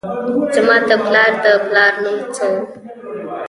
[0.55, 2.55] زما د پلار د پلار نوم څه و؟